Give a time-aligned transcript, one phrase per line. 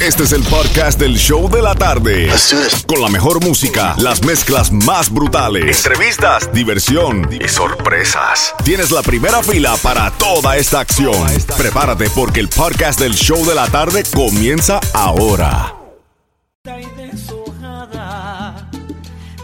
[0.00, 2.30] Este es el podcast del show de la tarde.
[2.86, 8.54] Con la mejor música, las mezclas más brutales, entrevistas, diversión y sorpresas.
[8.64, 11.26] Tienes la primera fila para toda esta acción.
[11.56, 15.74] Prepárate porque el podcast del show de la tarde comienza ahora.
[16.64, 18.70] y deshojada,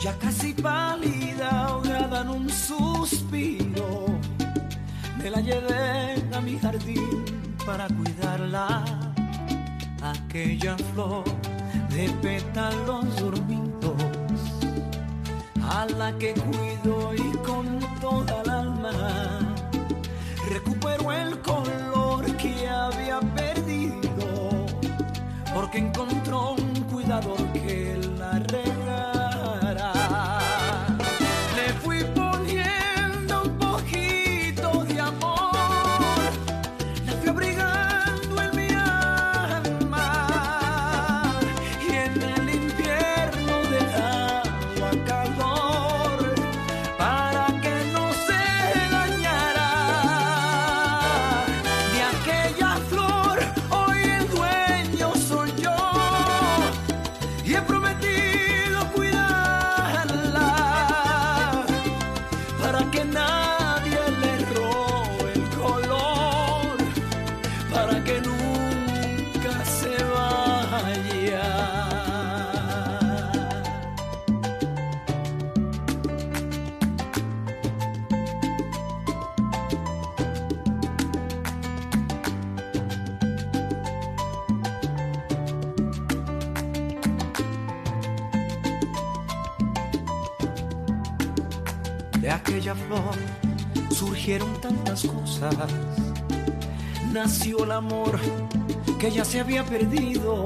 [0.00, 4.06] ya casi pálida, ahogada en un suspiro.
[5.18, 7.24] Me la llevé a mi jardín
[7.66, 8.84] para cuidarla,
[10.14, 11.24] aquella flor
[11.90, 13.94] de pétalos dormidos,
[15.62, 18.92] a la que cuido y con toda el alma.
[20.48, 24.66] Recupero el color que había perdido
[25.54, 26.56] porque encontró
[92.24, 93.14] De aquella flor
[93.90, 95.54] surgieron tantas cosas.
[97.12, 98.18] Nació el amor
[98.98, 100.42] que ya se había perdido.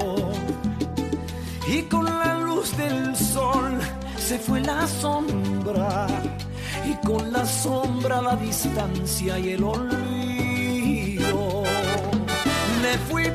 [1.69, 3.79] Y con la luz del sol
[4.17, 6.07] se fue la sombra.
[6.85, 11.63] Y con la sombra la distancia y el olvido.
[12.81, 13.31] Le fui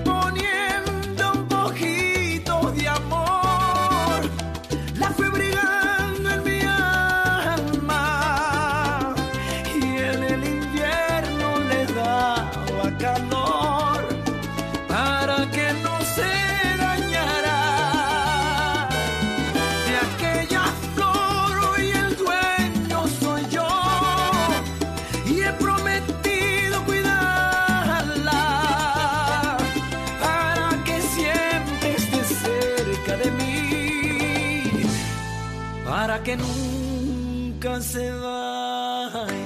[36.23, 39.44] que nunca se vaya.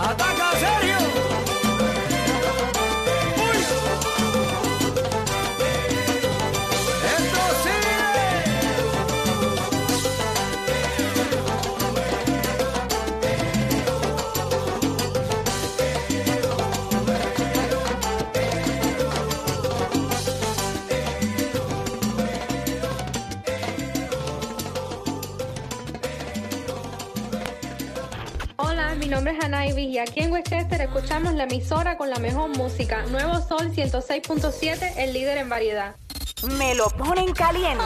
[0.00, 0.39] 啊大
[28.98, 32.56] Mi nombre es Ana Ivis y aquí en Westchester escuchamos la emisora con la mejor
[32.56, 33.04] música.
[33.06, 35.94] Nuevo Sol 106.7, el líder en variedad.
[36.58, 37.84] Me lo ponen caliente.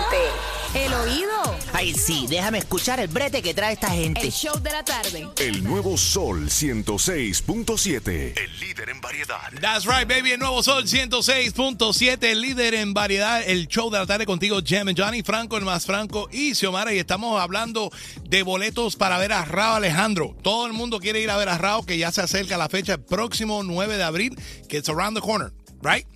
[0.75, 1.31] El oído.
[1.73, 4.21] Ay, sí, déjame escuchar el brete que trae esta gente.
[4.21, 5.29] El show de la tarde.
[5.39, 8.33] El nuevo Sol 106.7.
[8.37, 9.53] El líder en variedad.
[9.61, 10.33] That's right, baby.
[10.33, 13.43] El nuevo Sol 106.7, el líder en variedad.
[13.47, 16.93] El show de la tarde contigo, Jem and Johnny Franco, el más Franco y Xiomara.
[16.93, 17.93] Y estamos hablando
[18.29, 20.37] de boletos para ver a Rao Alejandro.
[20.43, 22.95] Todo el mundo quiere ir a ver a Rao, que ya se acerca la fecha
[22.95, 24.37] el próximo 9 de abril,
[24.69, 26.07] que es around the corner, right?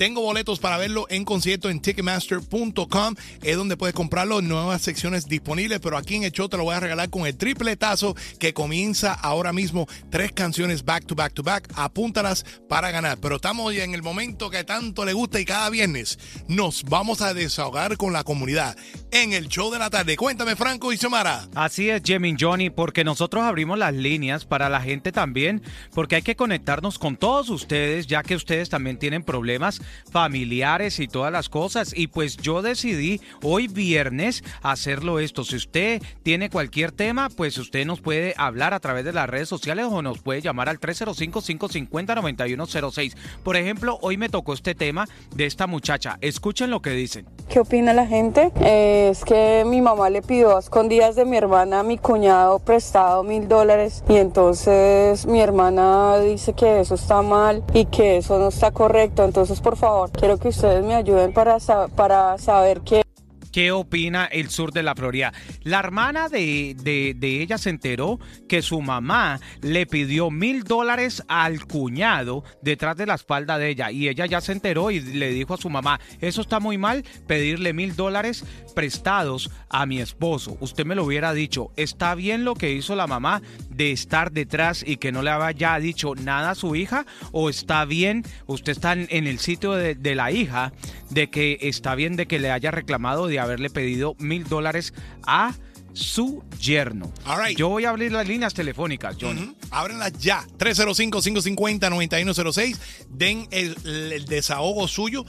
[0.00, 3.16] Tengo boletos para verlo en concierto en ticketmaster.com.
[3.42, 4.40] Es donde puedes comprarlo.
[4.40, 7.36] Nuevas secciones disponibles, pero aquí en el show te lo voy a regalar con el
[7.36, 9.86] tripletazo que comienza ahora mismo.
[10.08, 11.68] Tres canciones back to back to back.
[11.76, 13.18] Apúntalas para ganar.
[13.18, 16.18] Pero estamos ya en el momento que tanto le gusta y cada viernes
[16.48, 18.78] nos vamos a desahogar con la comunidad
[19.10, 20.16] en el show de la tarde.
[20.16, 21.46] Cuéntame, Franco y Xiomara.
[21.54, 25.62] Así es, Jimmy Johnny, porque nosotros abrimos las líneas para la gente también,
[25.92, 31.08] porque hay que conectarnos con todos ustedes, ya que ustedes también tienen problemas familiares y
[31.08, 31.92] todas las cosas.
[31.96, 35.44] Y pues yo decidí hoy viernes hacerlo esto.
[35.44, 39.48] Si usted tiene cualquier tema, pues usted nos puede hablar a través de las redes
[39.48, 43.14] sociales o nos puede llamar al 305-550-9106.
[43.42, 46.18] Por ejemplo, hoy me tocó este tema de esta muchacha.
[46.20, 47.26] Escuchen lo que dicen.
[47.48, 48.52] ¿Qué opina la gente?
[48.60, 52.58] Eh, es que mi mamá le pidió a escondidas de mi hermana a mi cuñado
[52.58, 58.38] prestado mil dólares y entonces mi hermana dice que eso está mal y que eso
[58.38, 59.24] no está correcto.
[59.24, 61.56] Entonces, por favor, quiero que ustedes me ayuden para,
[61.96, 63.02] para saber qué
[63.52, 65.32] ¿Qué opina el sur de la Florida?
[65.62, 68.18] La hermana de, de- de ella se enteró
[68.48, 73.90] que su mamá le pidió mil dólares al cuñado detrás de la espalda de ella
[73.90, 77.04] y ella ya se enteró y le dijo a su mamá, eso está muy mal,
[77.26, 78.44] pedirle mil dólares
[78.74, 80.56] prestados a mi esposo.
[80.60, 84.84] Usted me lo hubiera dicho, ¿está bien lo que hizo la mamá de estar detrás
[84.86, 87.04] y que no le haya dicho nada a su hija?
[87.32, 90.72] ¿O está bien, usted está en el sitio de, de la hija,
[91.10, 94.92] de que está bien de que le haya reclamado de haberle pedido mil dólares
[95.26, 95.54] a
[95.92, 97.12] su yerno?
[97.24, 97.58] All right.
[97.58, 99.42] Yo voy a abrir las líneas telefónicas, Johnny.
[99.42, 99.56] Ujú.
[99.70, 100.46] Ábrenlas ya.
[100.58, 102.76] 305-550-9106.
[103.08, 105.24] Den el, el desahogo suyo.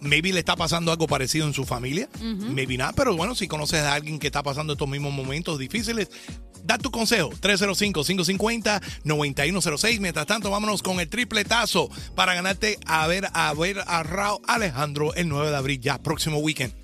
[0.00, 2.08] Maybe le está pasando algo parecido en su familia.
[2.20, 2.92] Maybe nada.
[2.92, 6.10] Pero bueno, si conoces a alguien que está pasando estos mismos momentos difíciles,
[6.64, 7.30] da tu consejo.
[7.30, 10.00] 305-550-9106.
[10.00, 15.14] Mientras tanto, vámonos con el tripletazo para ganarte a ver a ver a Raúl Alejandro
[15.14, 16.74] el 9 de abril, ya próximo weekend.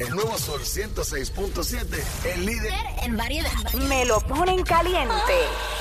[0.00, 2.72] El nuevo Sol 106.7, el líder.
[3.02, 3.52] En variedad.
[3.88, 5.14] Me lo ponen caliente.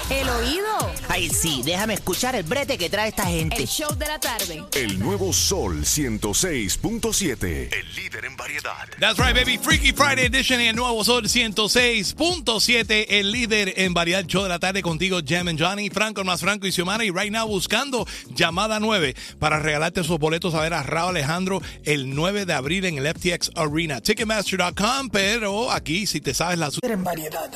[0.10, 0.92] El oído.
[1.10, 3.58] Ay, sí, déjame escuchar el brete que trae esta gente.
[3.58, 4.64] El show de la tarde.
[4.74, 8.88] El nuevo Sol 106.7, el líder en variedad.
[9.00, 9.58] That's right, baby.
[9.58, 14.60] Freaky Friday Edition en el nuevo Sol 106.7, el líder en variedad show de la
[14.60, 17.06] tarde contigo, Jam and Johnny, Franco el más Franco y Xiomara.
[17.06, 21.62] Y right now buscando llamada 9 para regalarte esos boletos a ver a Raúl Alejandro
[21.86, 24.02] el 9 de abril en el FTX Arena.
[24.02, 26.72] Ticketmaster.com, pero aquí si te sabes la...
[26.82, 27.52] En variedad.